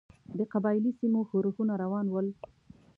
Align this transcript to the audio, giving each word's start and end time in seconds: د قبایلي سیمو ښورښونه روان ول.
د 0.37 0.39
قبایلي 0.51 0.91
سیمو 0.99 1.19
ښورښونه 1.29 1.73
روان 1.83 2.05
ول. 2.09 2.27